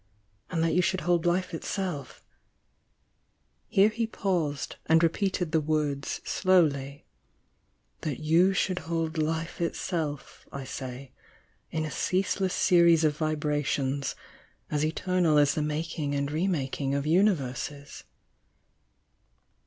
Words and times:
—and 0.49 0.63
that 0.63 0.73
you 0.73 0.81
should 0.81 1.01
hold 1.01 1.27
life 1.27 1.53
itself"— 1.53 2.25
here 3.67 3.89
he 3.89 4.07
paused, 4.07 4.77
and 4.87 5.03
repeated 5.03 5.51
the 5.51 5.61
words 5.61 6.21
slowly— 6.25 7.05
"that 8.01 8.19
you 8.19 8.51
should 8.51 8.79
hold 8.89 9.19
life 9.19 9.61
itself, 9.61 10.47
I 10.51 10.63
say, 10.63 11.11
in 11.69 11.85
a 11.85 11.91
ceaseless 11.91 12.55
series 12.55 13.03
of 13.03 13.15
vibrations 13.15 14.15
as 14.71 14.83
eternal 14.83 15.37
as 15.37 15.53
the 15.53 15.61
making 15.61 16.15
and 16.15 16.31
re 16.31 16.47
mak 16.47 16.81
ing 16.81 16.95
of 16.95 17.05
universes?" 17.05 18.03